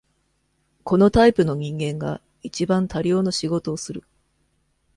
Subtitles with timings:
[0.83, 4.03] このタイプの人間が、一番多量の仕事をする。